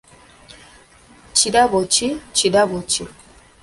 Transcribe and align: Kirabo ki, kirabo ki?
Kirabo 1.37 1.79
ki, 1.93 2.07
kirabo 2.35 2.77
ki? 2.91 3.03